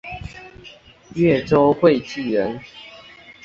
[1.13, 2.59] 越州会稽人。